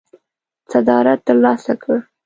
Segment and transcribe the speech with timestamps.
[0.71, 1.95] صدارت ترلاسه کړ.